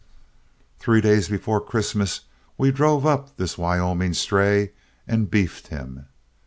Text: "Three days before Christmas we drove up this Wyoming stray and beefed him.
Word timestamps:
"Three 0.79 0.99
days 0.99 1.27
before 1.29 1.61
Christmas 1.61 2.21
we 2.57 2.71
drove 2.71 3.05
up 3.05 3.37
this 3.37 3.55
Wyoming 3.55 4.15
stray 4.15 4.71
and 5.07 5.29
beefed 5.29 5.67
him. 5.67 6.07